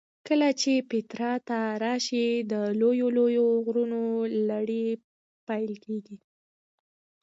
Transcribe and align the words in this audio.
چې 0.03 0.07
کله 0.27 0.49
پیترا 0.91 1.33
ته 1.47 1.59
راشې 1.83 2.27
د 2.51 2.53
لویو 2.79 3.07
لویو 3.17 3.47
غرونو 3.65 4.01
لړۍ 4.49 4.85
پیل 5.47 5.71
کېږي. 5.83 6.17